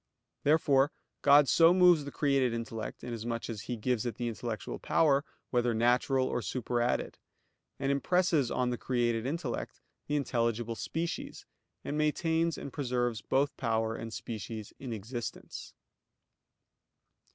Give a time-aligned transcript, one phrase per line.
[0.41, 5.23] Therefore God so moves the created intellect, inasmuch as He gives it the intellectual power,
[5.51, 7.19] whether natural, or superadded;
[7.77, 11.45] and impresses on the created intellect the intelligible species,
[11.83, 15.75] and maintains and preserves both power and species in existence.